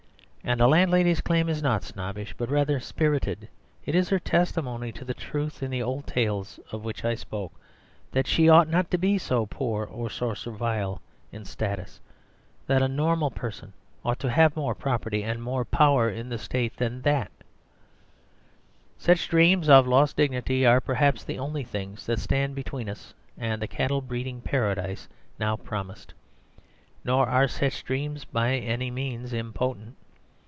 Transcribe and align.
And 0.43 0.59
the 0.59 0.67
landlady's 0.67 1.21
claim 1.21 1.47
is 1.49 1.61
not 1.61 1.83
snobbish, 1.83 2.33
but 2.35 2.49
rather 2.49 2.79
spirited; 2.79 3.47
it 3.85 3.93
is 3.93 4.09
her 4.09 4.17
testimony 4.17 4.91
to 4.93 5.05
the 5.05 5.13
truth 5.13 5.61
in 5.61 5.69
the 5.69 5.83
old 5.83 6.07
tales 6.07 6.59
of 6.71 6.83
which 6.83 7.05
I 7.05 7.13
spoke: 7.13 7.53
that 8.11 8.25
she 8.25 8.49
ought 8.49 8.67
not 8.67 8.89
to 8.89 8.97
be 8.97 9.19
so 9.19 9.45
poor 9.45 9.85
or 9.85 10.09
so 10.09 10.33
servile 10.33 10.99
in 11.31 11.45
status; 11.45 12.01
that 12.65 12.81
a 12.81 12.87
normal 12.87 13.29
person 13.29 13.71
ought 14.03 14.17
to 14.21 14.31
have 14.31 14.55
more 14.55 14.73
property 14.73 15.23
and 15.23 15.43
more 15.43 15.63
power 15.63 16.09
in 16.09 16.27
the 16.29 16.39
State 16.39 16.75
than 16.77 17.03
that. 17.03 17.29
Such 18.97 19.29
dreams 19.29 19.69
of 19.69 19.85
lost 19.85 20.17
dignity 20.17 20.65
are 20.65 20.81
perhaps 20.81 21.23
the 21.23 21.37
only 21.37 21.63
things 21.63 22.07
that 22.07 22.19
stand 22.19 22.55
between 22.55 22.89
us 22.89 23.13
and 23.37 23.61
the 23.61 23.67
cattle 23.67 24.01
breeding 24.01 24.41
paradise 24.41 25.07
now 25.39 25.55
promised. 25.55 26.15
Nor 27.05 27.29
are 27.29 27.47
such 27.47 27.85
dreams 27.85 28.25
by 28.25 28.55
any 28.55 28.89
means 28.89 29.33
impotent. 29.33 29.97